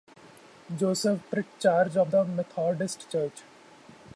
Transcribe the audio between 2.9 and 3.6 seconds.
church.